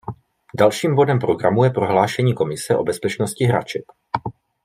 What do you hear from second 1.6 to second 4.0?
je prohlášení Komise o bezpečnosti hraček.